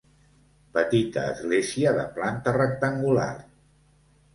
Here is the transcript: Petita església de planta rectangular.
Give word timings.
Petita 0.77 1.27
església 1.35 1.95
de 2.01 2.09
planta 2.19 2.59
rectangular. 2.59 3.33